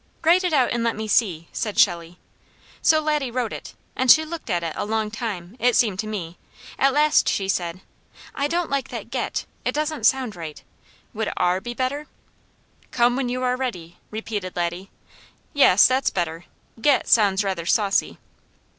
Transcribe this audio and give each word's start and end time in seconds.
"Write 0.23 0.43
it 0.43 0.51
out 0.51 0.71
and 0.71 0.83
let 0.83 0.95
me 0.95 1.07
see," 1.07 1.47
said 1.53 1.77
Shelley. 1.77 2.17
So 2.81 2.99
Laddie 2.99 3.29
wrote 3.29 3.53
it, 3.53 3.75
and 3.95 4.09
she 4.09 4.25
looked 4.25 4.49
at 4.49 4.63
it 4.63 4.73
a 4.75 4.83
long 4.83 5.11
time, 5.11 5.55
it 5.59 5.75
seemed 5.75 5.99
to 5.99 6.07
me, 6.07 6.39
at 6.79 6.91
last 6.91 7.29
she 7.29 7.47
said: 7.47 7.81
"I 8.33 8.47
don't 8.47 8.71
like 8.71 8.87
that 8.87 9.11
'get.' 9.11 9.45
It 9.63 9.75
doesn't 9.75 10.07
sound 10.07 10.35
right. 10.35 10.63
Wouldn't 11.13 11.37
'are' 11.37 11.61
be 11.61 11.75
better?" 11.75 12.07
"Come 12.89 13.15
when 13.15 13.29
you 13.29 13.43
are 13.43 13.55
ready," 13.55 13.99
repeated 14.09 14.55
Laddie. 14.55 14.89
"Yes, 15.53 15.87
that's 15.87 16.09
better. 16.09 16.45
'Get' 16.81 17.07
sounds 17.07 17.43
rather 17.43 17.67
saucy." 17.67 18.17